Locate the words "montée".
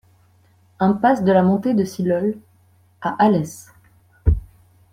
1.43-1.75